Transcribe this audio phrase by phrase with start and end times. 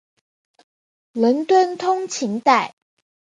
[1.11, 2.73] 伦敦通勤带。